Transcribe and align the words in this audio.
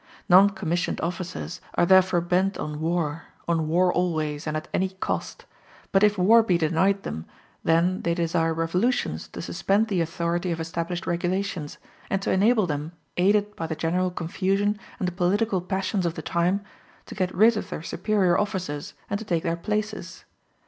Non 0.27 0.49
commissioned 0.49 0.99
officers 1.01 1.61
are 1.75 1.85
therefore 1.85 2.21
bent 2.21 2.57
on 2.57 2.79
war 2.81 3.25
on 3.47 3.67
war 3.67 3.93
always, 3.93 4.47
and 4.47 4.57
at 4.57 4.67
any 4.73 4.89
cost; 4.89 5.45
but 5.91 6.01
if 6.01 6.17
war 6.17 6.41
be 6.41 6.57
denied 6.57 7.03
them, 7.03 7.27
then 7.63 8.01
they 8.01 8.15
desire 8.15 8.51
revolutions 8.51 9.27
to 9.27 9.43
suspend 9.43 9.89
the 9.89 10.01
authority 10.01 10.51
of 10.51 10.59
established 10.59 11.05
regulations, 11.05 11.77
and 12.09 12.19
to 12.23 12.31
enable 12.31 12.65
them, 12.65 12.93
aided 13.15 13.55
by 13.55 13.67
the 13.67 13.75
general 13.75 14.09
confusion 14.09 14.79
and 14.97 15.07
the 15.07 15.11
political 15.13 15.61
passions 15.61 16.07
of 16.07 16.15
the 16.15 16.23
time, 16.23 16.63
to 17.05 17.13
get 17.13 17.35
rid 17.35 17.55
of 17.55 17.69
their 17.69 17.83
superior 17.83 18.39
officers 18.39 18.95
and 19.07 19.19
to 19.19 19.23
take 19.25 19.43
their 19.43 19.55
places. 19.55 20.25